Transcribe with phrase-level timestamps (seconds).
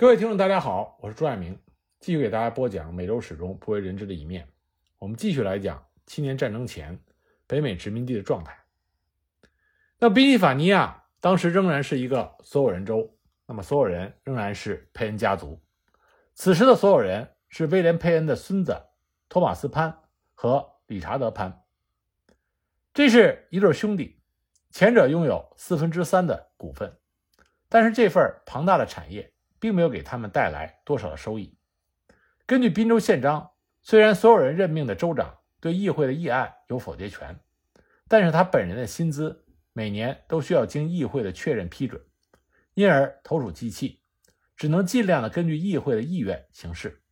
[0.00, 1.58] 各位听众，大家好，我是朱爱明，
[1.98, 4.48] 继续给大家播讲美洲史中不为人知的一面。
[4.96, 6.98] 我们继续来讲七年战争前
[7.46, 8.58] 北美殖民地的状态。
[9.98, 15.60] 那宾夕法尼亚当时仍然是一个所有人州，那么所有人仍然是佩恩家族。
[16.34, 18.84] 此时的所有人是威廉·佩恩的孙子
[19.28, 20.00] 托马斯·潘
[20.34, 21.62] 和理查德·潘，
[22.94, 24.18] 这是一对兄弟，
[24.70, 26.96] 前者拥有四分之三的股份，
[27.68, 29.34] 但是这份庞大的产业。
[29.60, 31.56] 并没有给他们带来多少的收益。
[32.46, 33.52] 根据宾州宪章，
[33.82, 37.38] 虽然所有人任命的州长对议会的议案有否决权，
[38.08, 42.02] 但是他本人的薪资每年都需要经议会的确认批准，
[42.74, 44.00] 因而投鼠忌器，
[44.56, 47.02] 只能尽量的根据议会的意愿行事。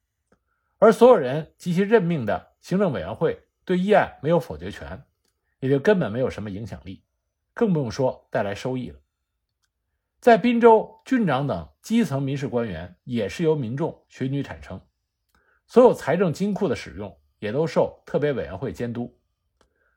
[0.78, 5.04] 而所有人及其任命的行政委员会对议案没有否决权，
[5.60, 7.04] 也就根本没有什么影响力，
[7.54, 8.98] 更不用说带来收益了。
[10.20, 14.80] 在滨州，郡长等基层民事官员也是由民众选举产生，
[15.68, 19.16] 所有财政金库的使用也都受特别委员会监督。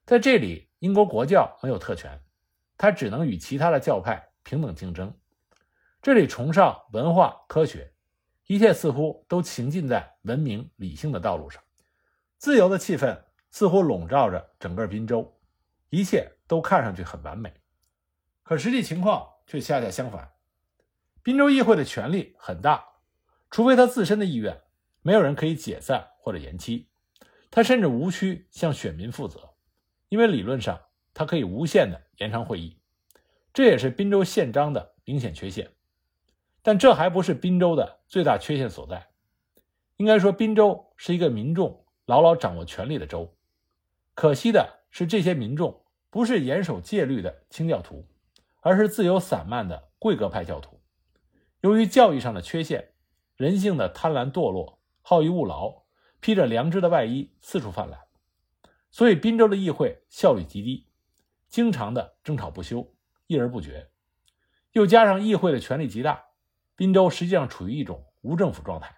[0.06, 2.22] 在这里，英国国教没有特权，
[2.78, 5.12] 它只能与其他的教派平等竞争。
[6.04, 7.92] 这里崇尚文化科学，
[8.46, 11.64] 一切似乎都行进在文明理性的道路上，
[12.38, 13.20] 自由的气氛
[13.50, 15.36] 似乎笼罩着整个滨州，
[15.90, 17.52] 一切都看上去很完美。
[18.44, 19.31] 可实际情况。
[19.52, 20.32] 却恰恰相反，
[21.22, 22.86] 滨州议会的权力很大，
[23.50, 24.62] 除非他自身的意愿，
[25.02, 26.88] 没有人可以解散或者延期。
[27.50, 29.50] 他甚至无需向选民负责，
[30.08, 30.80] 因为理论上
[31.14, 32.80] 他可以无限的延长会议。
[33.54, 35.70] 这也是滨州宪章的明显缺陷。
[36.62, 39.10] 但这还不是滨州的最大缺陷所在。
[39.98, 43.36] 应该说，滨州是一个民众牢牢掌握权力的州。
[44.14, 48.08] 可惜的是，这些民众不是严守戒律的清教徒。
[48.62, 50.82] 而是自由散漫的贵格派教徒，
[51.62, 52.94] 由于教义上的缺陷，
[53.36, 55.84] 人性的贪婪堕落，好逸恶劳，
[56.20, 58.00] 披着良知的外衣四处泛滥，
[58.92, 60.88] 所以滨州的议会效率极低，
[61.50, 62.94] 经常的争吵不休，
[63.26, 63.90] 议而不决。
[64.74, 66.24] 又加上议会的权力极大，
[66.76, 68.96] 滨州实际上处于一种无政府状态，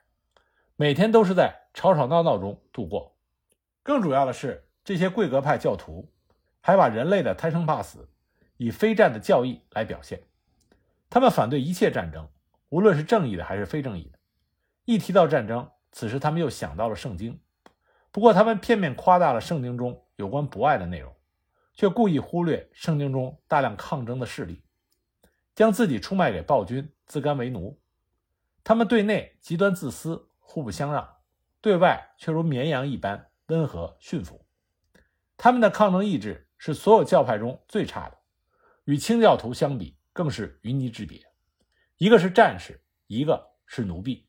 [0.76, 3.18] 每天都是在吵吵闹闹中度过。
[3.82, 6.12] 更主要的是，这些贵格派教徒
[6.60, 8.10] 还把人类的贪生怕死。
[8.64, 10.22] 以非战的教义来表现，
[11.10, 12.30] 他们反对一切战争，
[12.70, 14.18] 无论是正义的还是非正义的。
[14.86, 17.38] 一提到战争，此时他们又想到了圣经。
[18.10, 21.14] 不过，他们片面夸大了圣经中有关博爱的内容，
[21.74, 24.64] 却故意忽略圣经中大量抗争的事例，
[25.54, 27.78] 将自己出卖给暴君，自甘为奴。
[28.64, 31.04] 他们对内极端自私，互不相让；
[31.60, 34.46] 对外却如绵羊一般温和驯服。
[35.36, 38.18] 他们的抗争意志是所有教派中最差的。
[38.86, 41.26] 与清教徒相比，更是云泥之别。
[41.98, 44.28] 一个是战士，一个是奴婢。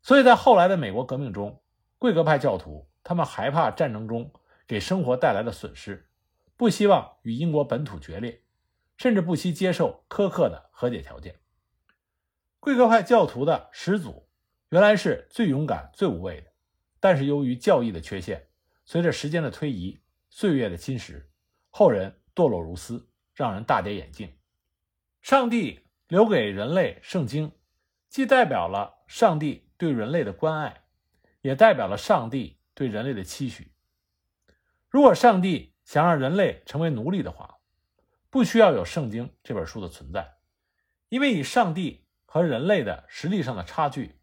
[0.00, 1.62] 所以在后来的美国革命中，
[1.98, 4.32] 贵格派教徒他们害怕战争中
[4.66, 6.08] 给生活带来的损失，
[6.56, 8.42] 不希望与英国本土决裂，
[8.96, 11.36] 甚至不惜接受苛刻的和解条件。
[12.58, 14.28] 贵格派教徒的始祖
[14.70, 16.52] 原来是最勇敢、最无畏的，
[17.00, 18.48] 但是由于教义的缺陷，
[18.84, 21.26] 随着时间的推移、岁月的侵蚀，
[21.68, 23.08] 后人堕落如斯。
[23.34, 24.36] 让人大跌眼镜。
[25.20, 27.52] 上帝留给人类圣经，
[28.08, 30.84] 既代表了上帝对人类的关爱，
[31.40, 33.72] 也代表了上帝对人类的期许。
[34.88, 37.58] 如果上帝想让人类成为奴隶的话，
[38.28, 40.34] 不需要有圣经这本书的存在，
[41.08, 44.18] 因为以上帝和人类的实力上的差距，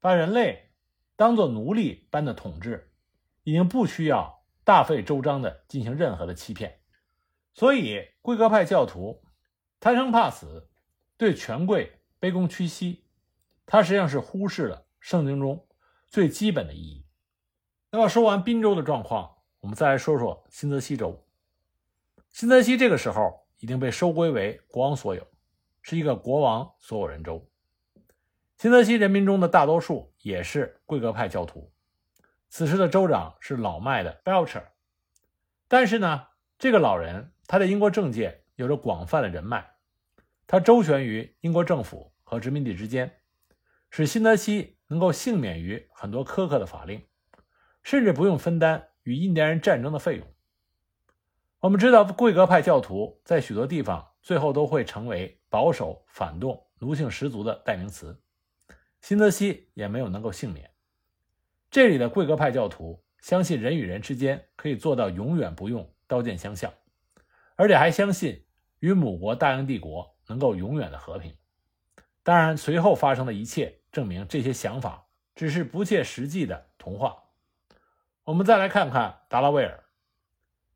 [0.00, 0.72] 把人类
[1.16, 2.92] 当做奴隶般的统治，
[3.44, 6.81] 已经不需要大费周章的进行任何的欺骗。
[7.54, 9.22] 所以，贵格派教徒
[9.78, 10.68] 贪生怕死，
[11.18, 13.04] 对权贵卑躬屈膝，
[13.66, 15.66] 他实际上是忽视了圣经中
[16.08, 17.04] 最基本的意义。
[17.90, 21.22] 那么，说完滨州的状况，我们再来说说新泽西州。
[22.30, 25.26] 新泽西这个时候已经被收归为国王所有，
[25.82, 27.46] 是一个国王所有人州。
[28.56, 31.70] 新泽西人民中的大多数也是贵格派教徒。
[32.48, 34.64] 此时的州长是老迈的 Belcher，
[35.68, 36.28] 但是呢，
[36.58, 37.28] 这个老人。
[37.52, 39.62] 他在英国政界有着广泛的人脉，
[40.46, 43.18] 他周旋于英国政府和殖民地之间，
[43.90, 47.02] 使新泽西能够幸免于很多苛刻的法令，
[47.82, 50.26] 甚至不用分担与印第安人战争的费用。
[51.60, 58.18] 我们知道，贵格派教徒在许多地方最后都会成为保守、反动、奴性十足的代名词，
[59.02, 60.70] 新泽西也没有能够幸免。
[61.70, 66.72] 这里的贵格派教徒相信人与人之间可以做到永远不用刀剑相向。
[67.56, 68.44] 而且还相信
[68.80, 71.36] 与母国大英帝国能够永远的和平，
[72.22, 77.24] 当然，随后发生的一切证明这些想法只是不切实际的童话。
[78.24, 79.84] 我们再来看看达拉维尔，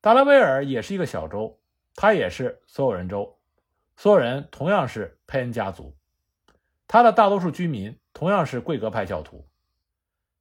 [0.00, 1.60] 达拉维尔也是一个小州，
[1.94, 3.38] 它也是所有人州，
[3.96, 5.96] 所有人同样是佩恩家族，
[6.88, 9.48] 它的大多数居民同样是贵格派教徒。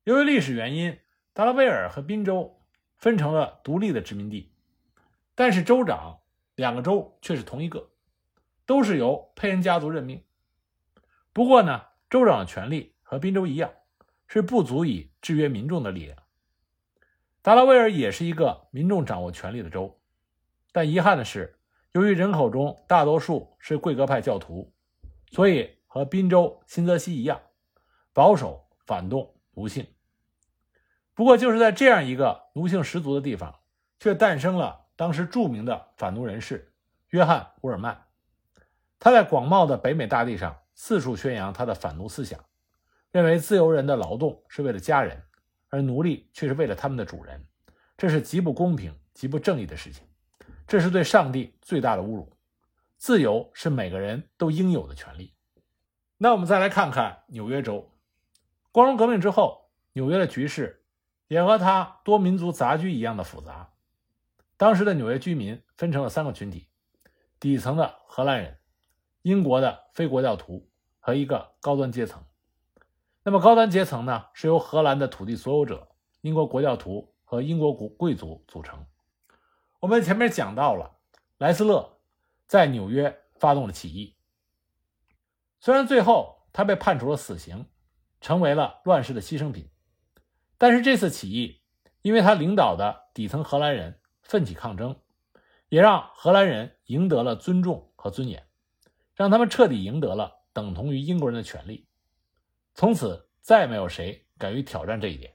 [0.03, 0.99] 由于历史原因，
[1.33, 2.61] 达拉维尔和宾州
[2.97, 4.51] 分成了独立的殖民地，
[5.35, 6.19] 但是州长
[6.55, 7.89] 两个州却是同一个，
[8.65, 10.23] 都是由佩恩家族任命。
[11.33, 13.71] 不过呢，州长的权力和宾州一样，
[14.27, 16.17] 是不足以制约民众的力量。
[17.41, 19.99] 达拉维尔也是一个民众掌握权力的州，
[20.71, 21.59] 但遗憾的是，
[21.91, 24.73] 由于人口中大多数是贵格派教徒，
[25.31, 27.39] 所以和宾州新泽西一样，
[28.13, 29.85] 保守、反动、奴性。
[31.13, 33.59] 不过，就是在这样一个奴性十足的地方，
[33.99, 36.73] 却诞生了当时著名的反奴人士
[37.09, 38.05] 约翰·乌尔曼。
[38.99, 42.43] 他在广袤的北美大地上四处宣扬他的反奴思想，
[43.11, 45.21] 认为自由人的劳动是为了家人。
[45.69, 47.45] 而奴隶却是为了他们的主人，
[47.97, 50.07] 这是极不公平、极不正义的事情，
[50.65, 52.31] 这是对上帝最大的侮辱。
[52.97, 55.33] 自由是每个人都应有的权利。
[56.17, 57.91] 那我们再来看看纽约州，
[58.71, 60.85] 光荣革命之后，纽约的局势
[61.27, 63.73] 也和它多民族杂居一样的复杂。
[64.57, 66.69] 当时的纽约居民分成了三个群体：
[67.39, 68.57] 底层的荷兰人、
[69.21, 70.69] 英国的非国教徒
[70.99, 72.23] 和一个高端阶层。
[73.23, 75.89] 那么高端阶层呢，是由荷兰的土地所有者、
[76.21, 78.85] 英国国教徒和英国国贵族组成。
[79.79, 80.99] 我们前面讲到了，
[81.37, 81.99] 莱斯勒
[82.47, 84.15] 在纽约发动了起义。
[85.59, 87.65] 虽然最后他被判处了死刑，
[88.21, 89.69] 成为了乱世的牺牲品，
[90.57, 91.61] 但是这次起义，
[92.03, 94.95] 因为他领导的底层荷兰人奋起抗争，
[95.69, 98.45] 也让荷兰人赢得了尊重和尊严，
[99.15, 101.87] 让他们彻底赢得了等同于英国人的权利。
[102.73, 105.33] 从此再没有谁敢于挑战这一点。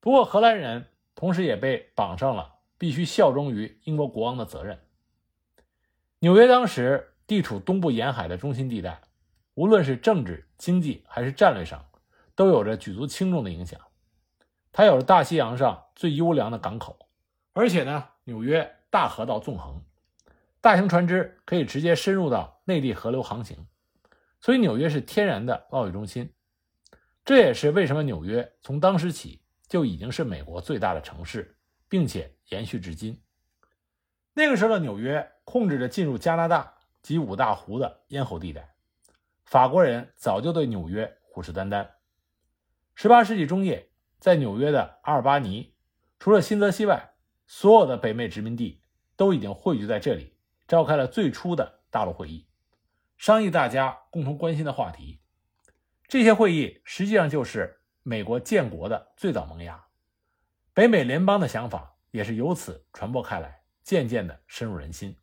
[0.00, 4.80] 不过，荷兰人同时也被绑上了必须效忠于英国国王的责任。
[6.20, 9.02] 纽约当时地处东部沿海的中心地带，
[9.54, 11.84] 无论是政治、经济还是战略上，
[12.36, 13.80] 都有着举足轻重的影响。
[14.70, 17.07] 它有着大西洋上最优良的港口，
[17.58, 19.82] 而且呢，纽约大河道纵横，
[20.60, 23.66] 大型船只可以直接深入到内地河流航行。
[24.40, 26.32] 所以，纽约是天然的贸易中心，
[27.24, 31.56] 这也是为什么纽约从当时起就已经是美国最大的城市，
[31.88, 33.20] 并且延续至今。
[34.34, 38.72] 那个时候的纽约控制着进入加拿大及五大湖的咽喉地带，
[39.44, 41.88] 法国人早就对纽约虎视眈眈。
[42.96, 43.90] 18世纪中叶，
[44.20, 45.74] 在纽约的阿尔巴尼，
[46.20, 47.14] 除了新泽西外，
[47.50, 48.82] 所有的北美殖民地
[49.16, 50.34] 都已经汇聚在这里，
[50.68, 52.46] 召开了最初的大陆会议。
[53.16, 55.18] 商议大家共同关心的话题，
[56.06, 59.82] 这些会议实际上就是美国建国的最早萌芽。
[60.74, 65.16] 北美联邦的想法也是由此传播开来，渐渐的深入人心。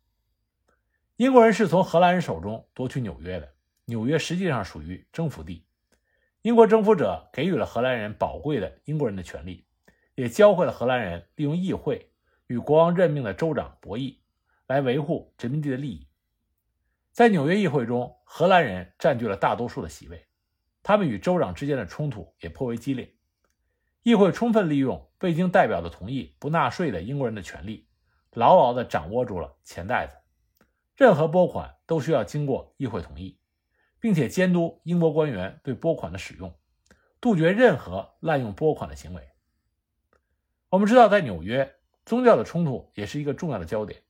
[1.14, 5.64] 英国人是从荷兰人手中夺取纽约的，纽约实际上属于征服地。
[6.42, 9.64] 英国征服者给予了荷兰人宝贵的英国人的权利，
[10.16, 12.10] 也教会了荷兰人利用议会
[12.46, 14.18] 与国王任命的州长博弈，
[14.66, 16.08] 来维护殖民地的利益。
[17.12, 20.26] 在纽约议会中，荷兰人占据了大多数的席位，
[20.82, 23.14] 他们与州长之间的冲突也颇为激烈。
[24.02, 27.88] 议会充分利用未经代表的同意不纳税的英国人的权利，
[28.32, 30.16] 牢牢地掌握住了钱袋子。
[30.94, 33.40] 任何拨款都需要经过议会同意，
[33.98, 36.54] 并且监督英国官员对拨款的使用，
[37.20, 39.28] 杜绝任何滥用拨款的行为。
[40.68, 41.75] 我们知道，在纽约，
[42.06, 44.00] 宗教的冲突也是一个重要的焦点。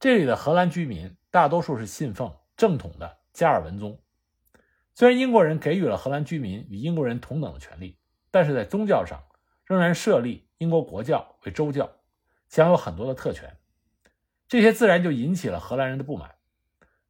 [0.00, 1.16] 这里的荷兰居民。
[1.32, 3.96] 大多数是信奉正统的加尔文宗。
[4.96, 7.96] 虽然英国人给予了荷兰居民与英国人同等的权利，
[8.32, 9.22] 但是在宗教上
[9.64, 11.88] 仍然设立英国国教为州教，
[12.48, 13.56] 享有很多的特权。
[14.48, 16.34] 这些自然就引起了荷兰人的不满。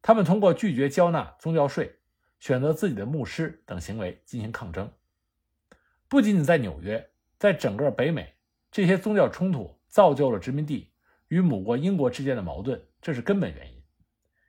[0.03, 1.97] 他们通过拒绝交纳宗教税、
[2.39, 4.93] 选择自己的牧师等行为进行抗争。
[6.07, 8.35] 不仅仅在纽约，在整个北美，
[8.71, 10.91] 这些宗教冲突造就了殖民地
[11.27, 13.83] 与母国英国之间的矛盾，这是根本原因。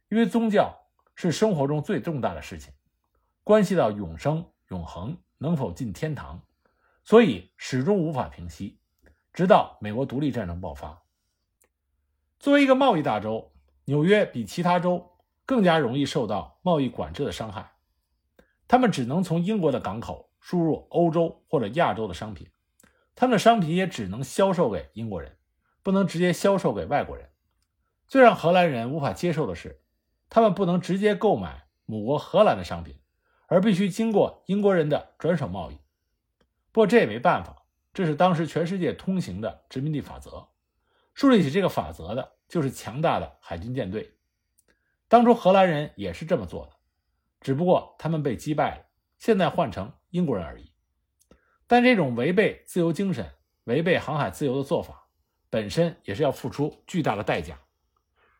[0.08, 0.74] 因为宗教
[1.14, 2.72] 是生活中最重大的事情，
[3.42, 6.40] 关系到永生、永恒能否进天堂，
[7.02, 8.78] 所以始终无法平息，
[9.32, 11.02] 直到美国独立战争爆发。
[12.38, 13.52] 作为一个贸易大州，
[13.84, 17.72] 纽约比其他州更加容易受到贸易管制的伤害。
[18.68, 22.48] 他们只能从英国的港口输入欧洲或者亚洲的商品，
[23.14, 25.36] 他们的商品也只能销售给英国人，
[25.82, 27.30] 不能直接销售给外国人。
[28.08, 29.80] 最让荷兰人无法接受的是。
[30.34, 32.98] 他们不能直接购买母国荷兰的商品，
[33.48, 35.74] 而必须经过英国人的转手贸易。
[36.72, 40.48] 不过这也没办法，这是当时全世界通行的殖民地法则。
[41.12, 44.16] 树立起这个法则的就是强大的海军舰队。
[45.06, 46.72] 当初荷兰人也是这么做的，
[47.42, 48.86] 只不过他们被击败了，
[49.18, 50.71] 现在换成英国人而已。
[51.72, 53.32] 但这种违背自由精神、
[53.64, 55.06] 违背航海自由的做法，
[55.48, 57.58] 本身也是要付出巨大的代价，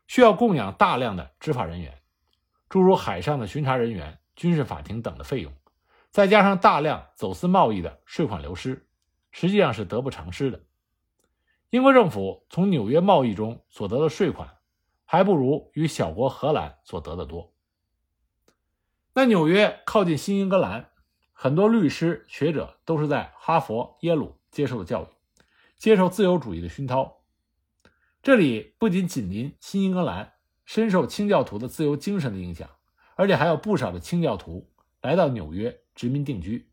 [0.05, 1.99] 需要供养大量的执法人员，
[2.69, 5.51] 诸如海上的巡查人员、军事法庭等的费用。
[6.11, 8.85] 再加上大量走私贸易的税款流失，
[9.31, 10.61] 实际上是得不偿失的。
[11.71, 14.57] 英国政府从纽约贸易中所得的税款，
[15.05, 17.51] 还不如与小国荷兰所得的多。
[19.15, 20.91] 那纽约靠近新英格兰，
[21.43, 25.07] 很多律师学者都是在哈佛、耶鲁接受的教育，
[25.75, 27.21] 接受自由主义的熏陶。
[28.21, 32.69] 这里不仅紧邻新英格兰，深受清教徒的自由精神的影响，
[33.15, 34.71] 而且还有不少的清教徒
[35.01, 35.81] 来到纽约。
[35.93, 36.71] 殖民定居，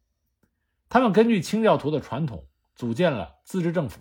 [0.88, 2.46] 他们根据清教徒的传统
[2.76, 3.98] 组建了自治政府，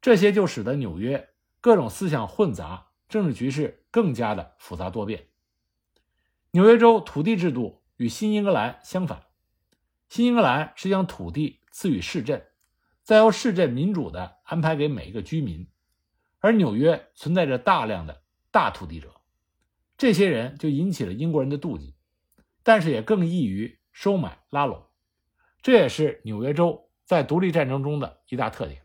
[0.00, 5.26] 这些就使得纽约各种思想混杂，政治局势更加的复杂多变。
[6.52, 9.24] 纽约州土地制度与新英格兰相反，
[10.08, 12.46] 新英格兰是将土地赐予市镇，
[13.02, 15.68] 再由市镇民主的安排给每一个居民，
[16.40, 19.14] 而纽约存在着大量的大土地者，
[19.96, 21.94] 这些人就引起了英国人的妒忌，
[22.62, 23.76] 但是也更易于。
[23.90, 24.86] 收买拉拢，
[25.60, 28.82] 这也是纽约州在独立战争中的一大特点。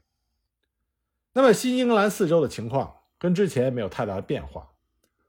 [1.34, 4.72] 那么，新英格兰四州的情况跟之前没有太大的变化。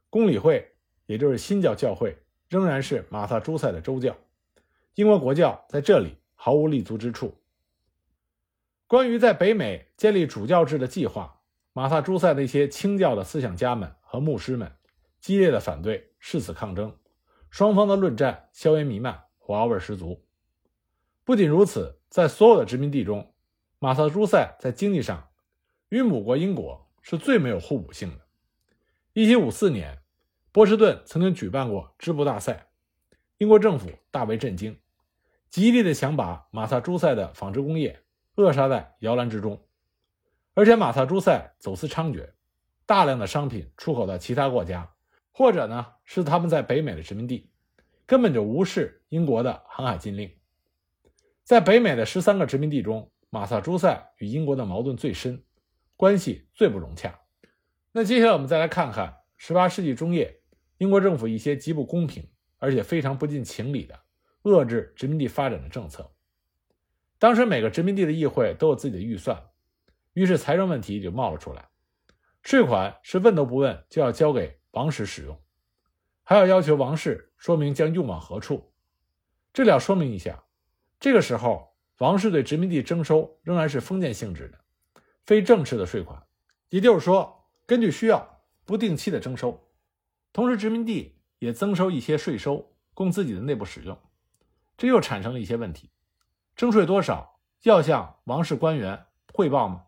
[0.09, 0.75] 公理会，
[1.05, 2.17] 也就是新教教会，
[2.49, 4.17] 仍然是马萨诸塞的州教。
[4.95, 7.41] 英国国教在这里毫无立足之处。
[8.87, 11.41] 关于在北美建立主教制的计划，
[11.73, 14.73] 马萨诸塞那些清教的思想家们和牧师们
[15.21, 16.97] 激烈的反对，誓死抗争，
[17.51, 19.25] 双方的论战硝烟弥漫。
[19.47, 20.25] 火药味十足。
[21.23, 23.35] 不仅如此，在所有的殖民地中，
[23.79, 25.29] 马萨诸塞在经济上
[25.91, 28.25] 与母国英国是最没有互补性的。
[29.13, 29.99] 1754年，
[30.51, 32.69] 波士顿曾经举办过织布大赛，
[33.37, 34.79] 英国政府大为震惊，
[35.55, 38.03] 极力的想把马萨诸塞的纺织工业
[38.35, 39.65] 扼杀在摇篮之中。
[40.53, 42.33] 而且马萨诸塞走私猖獗，
[42.87, 44.91] 大量的商品出口到其他国家，
[45.31, 47.53] 或者呢是他们在北美的殖民地。
[48.05, 50.29] 根本就无视英国的航海禁令。
[51.45, 55.45] 在北美的十三个殖民地中，马萨诸塞与英国的矛盾最深，
[55.97, 57.21] 关系最不融洽。
[57.93, 60.41] 那接下来我们再来看看十八世纪中叶
[60.79, 64.01] 英国政府一些极不公平而且非常不近情理的
[64.45, 66.11] 遏制殖民地发展的政策。
[67.19, 69.43] 当时每个殖民地的议会都有自己的预算，
[70.13, 71.69] 于是财政问题就冒了出来。
[72.43, 75.41] 税款是问都不问就要交给王室使用。
[76.23, 78.73] 还要要求王室说明将用往何处，
[79.53, 80.45] 这里要说明一下，
[80.99, 84.59] 这个时候王室对殖民地征收仍然是封建性质的，
[85.25, 86.23] 非正式的税款，
[86.69, 89.69] 也就是说根据需要不定期的征收，
[90.33, 93.99] 同时殖民地也增收一些税收供自己的内部使用，
[94.77, 95.91] 这又产生了一些问题：
[96.57, 99.85] 征税多少要向王室官员汇报吗？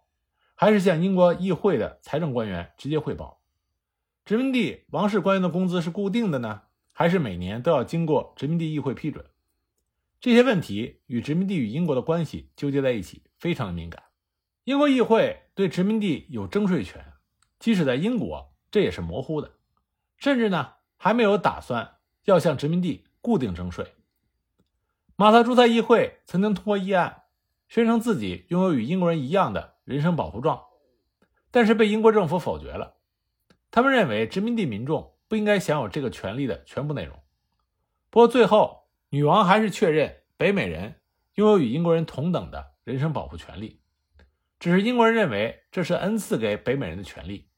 [0.55, 3.41] 还是向英国议会的财政官员直接汇报？
[4.25, 6.63] 殖民地王室官员的工资是固定的呢，
[6.93, 9.25] 还是每年都要经过殖民地议会批准？
[10.19, 14.03] 这些问题与殖民地与英国的关系纠结在一起，非常的敏感。
[14.65, 17.13] 英国议会对殖民地有征税权，
[17.59, 19.53] 即使在英国，这也是模糊的，
[20.17, 23.93] 甚至呢还没有打算要向殖民地固定征税。
[25.19, 27.23] 马萨诸塞议会曾经通过议案，
[27.69, 30.63] 宣称自己拥有与英国人一样的人身保护状，
[31.51, 32.99] 但是被英国政府否决了。
[33.71, 37.19] 他们认为殖民地民众不应该享有这个权利的全部内容。
[38.11, 41.01] 不过最后，女王还是确认北美人
[41.37, 43.81] 拥有与英国人同等的人身保护权利，
[44.59, 47.49] 只是英国人认为这是恩赐给北美人的权利，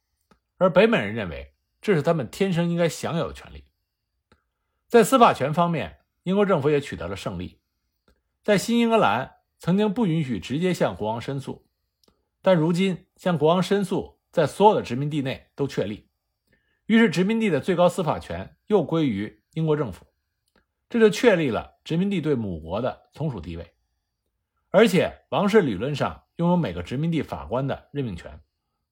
[0.59, 3.65] 而北美人认为这是他们天生应该享有的权利。
[4.87, 5.98] 在司法权方面，
[6.29, 7.59] 英国政府也取得了胜利。
[8.45, 11.67] 在新英格兰曾经不允许直接向国王申诉，
[12.43, 16.11] 但如今向国王申诉在所有的殖民地内都确立。
[16.85, 20.07] 于是，殖民地的最高司法权又归于英国政府，
[20.91, 23.73] 这就确立了殖民地对母国的从属地位。
[24.69, 28.39] 而且，王室理论上拥有每个殖民地法官的任命权，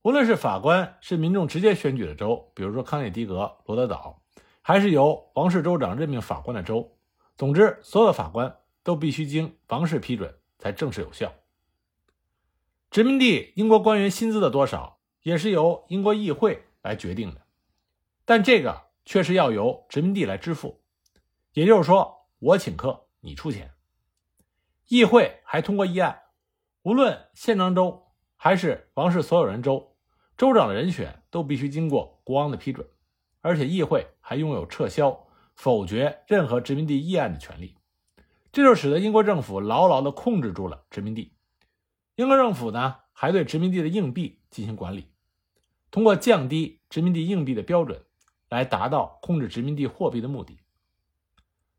[0.01, 4.23] 无论是法官是民众直接选举的州，比如说康涅狄格、罗德岛，
[4.63, 6.96] 还是由王室州长任命法官的州，
[7.37, 11.35] 总之，所有的法官都必须经王室批准才正式有效。
[12.91, 17.43] 殖民地英国官员薪资的多少，也是由英国议会来决定的。
[18.25, 20.81] 但这个却是要由殖民地来支付，
[21.53, 23.75] 也就是说，我请客，你出钱。
[24.87, 26.23] 议会还通过议案，
[26.83, 29.97] 无论宪章州还是王室所有人州，
[30.39, 32.89] 州长的人选都必须经过国王的批准，
[33.43, 35.26] 而且议会还拥有撤销、
[35.57, 37.75] 否决任何殖民地议案的权利。
[38.53, 41.33] 这就使得英国政府牢牢地控制住了殖民地。
[42.15, 45.09] 英国政府呢，还对殖民地的硬币进行管理，
[45.91, 48.05] 通过降低殖民地硬币的标准，
[48.49, 50.59] 来达到控制殖民地货币的目的。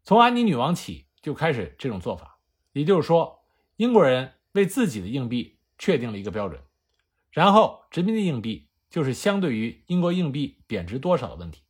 [0.03, 2.39] 从安妮女王起就开始这种做法，
[2.73, 3.39] 也就是说，
[3.77, 6.61] 英国人为自己的硬币确定了一个标准，
[7.31, 11.63] 然后殖民地硬币就是相对于英国硬币贬值多少的问题。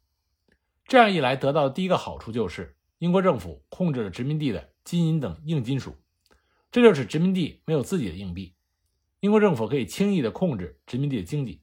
[0.87, 5.97] 这样一来，得到的第一个好处就是英国政府控制了殖民地的金银等硬金属，
[6.71, 8.55] 这就使殖民地没有自己的硬币。
[9.19, 11.61] 英国政府可以轻易地控制殖民地的经济，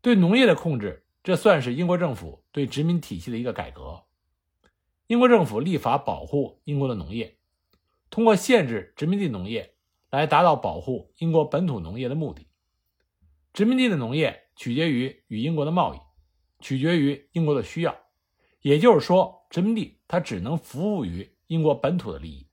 [0.00, 4.04] 对农业的控制，这算是英国政府对殖民体系的一个改革。
[5.08, 7.38] 英国政府立法保护英国的农业，
[8.08, 9.74] 通过限制殖民地农业
[10.10, 12.46] 来达到保护英国本土农业的目的。
[13.52, 15.98] 殖民地的农业取决于与英国的贸易，
[16.60, 17.96] 取决于英国的需要，
[18.60, 22.46] 也就是说，殖民地它只能服务于英国本土的利益。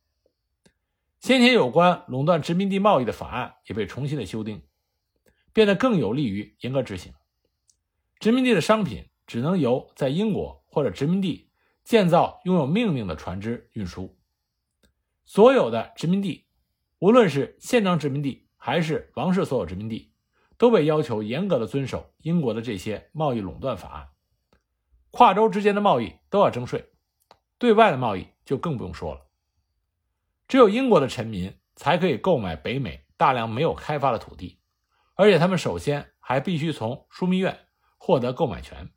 [1.20, 4.62] 先前有关垄断殖民地贸易的法案也被重新的修订，
[5.54, 7.14] 变得更有利于严格执行。
[8.20, 11.50] 殖民地的商品只能由在英国或者殖民地
[11.84, 14.18] 建造、拥有命令的船只运输。
[15.26, 16.46] 所有的殖民地，
[17.00, 20.13] 无论是宪章殖民地还是王室所有殖民地，
[20.64, 24.12] 都被要求严格的遵守英国的这些贸易垄断法案。
[25.12, 26.90] 跨州之间的贸易都要征税，
[27.58, 29.28] 对外的贸易就更不用说了。
[30.48, 34.62] 只有英国的臣民才可以购买北美大量没有开发的土地，
[35.16, 37.68] 而且他们首先还必须从枢密院
[37.98, 38.90] 获得购买权。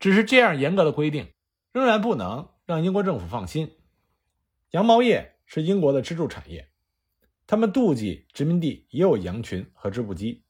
[0.00, 1.30] 只是这样严格的规定，
[1.72, 3.76] 仍然不能让英国政府放心。
[4.70, 6.70] 羊毛业是英国的支柱产业，
[7.46, 10.42] 他们妒忌殖民地也有羊群和织布机，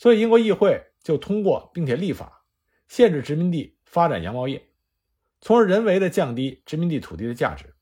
[0.00, 2.46] 所以英国议会就通过并且立法
[2.88, 4.70] 限制殖民地发展羊毛业，
[5.42, 7.74] 从而人为的降低殖民地土地的价值。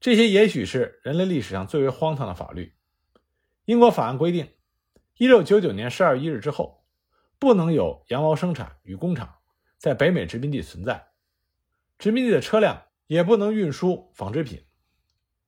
[0.00, 2.74] 这些也许是人类历史上最为荒唐的法律。
[3.64, 4.52] 英国法案规定
[5.16, 6.84] ，1699年12月1日之后，
[7.38, 9.36] 不能有羊毛生产与工厂
[9.78, 11.06] 在北美殖民地存在，
[11.96, 14.62] 殖民地的车辆也不能运输纺织品。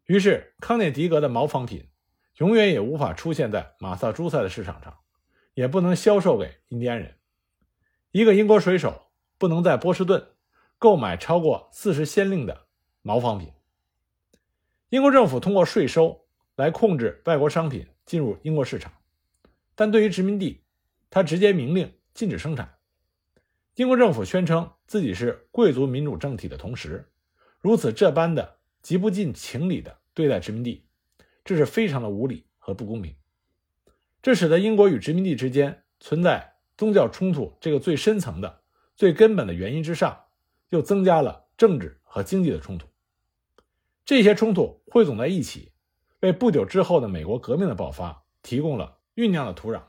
[0.06, 1.90] 于是，康涅狄格的毛纺品
[2.38, 4.98] 永远也无法出现在马萨诸塞的市场上，
[5.56, 7.14] 也不能销售给印第安人。
[8.10, 9.06] 一个英国水手
[9.38, 10.28] 不能在波士顿
[10.78, 12.66] 购买超过40先令的
[13.00, 13.50] 毛纺品。
[14.90, 18.92] 英国政府通过税收来控制外国商品进入英国市场，
[19.74, 20.62] 但对于殖民地，
[21.08, 22.74] 他直接明令禁止生产。
[23.76, 27.10] 英国政府宣称自己是贵族民主政体的同时，
[27.60, 30.86] 如此这般的极不近情理的对待殖民地，
[31.46, 33.16] 这是非常的无理和不公平。
[34.22, 38.60] 这使得英国与殖民地之间存在宗教冲突这个最深层的、
[38.96, 40.24] 最根本的原因之上，
[40.70, 42.88] 又增加了政治和经济的冲突。
[44.04, 45.72] 这些冲突汇总在一起，
[46.20, 49.82] 为不久之后的美国革命的爆发提供了酝酿的土壤。